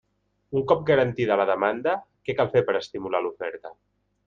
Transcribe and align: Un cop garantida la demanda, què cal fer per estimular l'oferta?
Un 0.59 0.63
cop 0.71 0.79
garantida 0.87 1.37
la 1.41 1.45
demanda, 1.51 1.95
què 2.29 2.37
cal 2.41 2.51
fer 2.57 2.65
per 2.71 2.77
estimular 2.83 3.25
l'oferta? 3.27 3.77